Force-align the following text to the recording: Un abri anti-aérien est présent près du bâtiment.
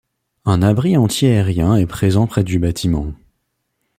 Un 0.45 0.63
abri 0.63 0.97
anti-aérien 0.97 1.75
est 1.75 1.85
présent 1.85 2.25
près 2.25 2.43
du 2.43 2.57
bâtiment. 2.57 3.13